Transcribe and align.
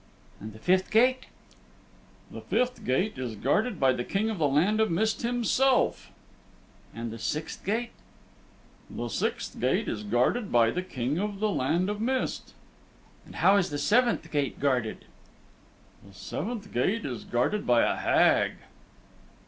"And 0.39 0.51
the 0.53 0.57
fifth 0.57 0.89
gate?" 0.89 1.27
"The 2.31 2.41
fifth 2.41 2.83
gate 2.83 3.19
is 3.19 3.35
guarded 3.35 3.79
by 3.79 3.93
the 3.93 4.03
King 4.03 4.31
of 4.31 4.39
the 4.39 4.47
Land 4.47 4.79
of 4.81 4.89
Mist 4.89 5.21
himself." 5.21 6.09
"And 6.91 7.11
the 7.11 7.19
sixth 7.19 7.63
gate?" 7.63 7.91
"The 8.89 9.09
sixth 9.09 9.59
gate 9.59 9.87
is 9.87 10.01
guarded 10.01 10.51
by 10.51 10.71
the 10.71 10.81
King 10.81 11.19
of 11.19 11.39
the 11.39 11.51
Land 11.51 11.87
of 11.87 12.01
Mist." 12.01 12.55
"And 13.27 13.35
how 13.35 13.57
is 13.57 13.69
the 13.69 13.77
seventh 13.77 14.31
gate 14.31 14.59
guarded?" 14.59 15.05
"The 16.03 16.15
seventh 16.15 16.73
gate 16.73 17.05
is 17.05 17.23
guarded 17.23 17.67
by 17.67 17.83
a 17.83 17.95
Hag." 17.95 18.53